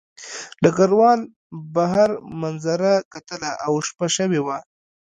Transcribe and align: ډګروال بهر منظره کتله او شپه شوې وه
ډګروال 0.63 1.19
بهر 1.75 2.09
منظره 2.41 2.93
کتله 3.13 3.51
او 3.65 3.73
شپه 3.87 4.07
شوې 4.15 4.41
وه 4.45 4.57